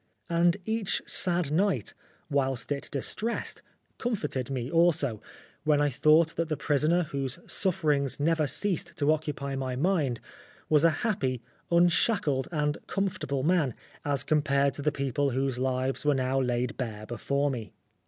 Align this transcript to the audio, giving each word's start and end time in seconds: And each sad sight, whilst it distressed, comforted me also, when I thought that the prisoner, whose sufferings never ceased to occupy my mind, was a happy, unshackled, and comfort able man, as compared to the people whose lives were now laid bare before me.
And 0.31 0.57
each 0.65 1.03
sad 1.05 1.55
sight, 1.55 1.93
whilst 2.27 2.71
it 2.71 2.89
distressed, 2.89 3.61
comforted 3.99 4.49
me 4.49 4.71
also, 4.71 5.21
when 5.63 5.79
I 5.79 5.91
thought 5.91 6.35
that 6.37 6.49
the 6.49 6.57
prisoner, 6.57 7.03
whose 7.03 7.37
sufferings 7.45 8.19
never 8.19 8.47
ceased 8.47 8.95
to 8.97 9.11
occupy 9.13 9.55
my 9.55 9.75
mind, 9.75 10.19
was 10.69 10.83
a 10.83 10.89
happy, 11.05 11.43
unshackled, 11.69 12.47
and 12.51 12.79
comfort 12.87 13.25
able 13.25 13.43
man, 13.43 13.75
as 14.03 14.23
compared 14.23 14.73
to 14.73 14.81
the 14.81 14.91
people 14.91 15.29
whose 15.29 15.59
lives 15.59 16.03
were 16.03 16.15
now 16.15 16.41
laid 16.41 16.77
bare 16.77 17.05
before 17.05 17.51
me. 17.51 17.71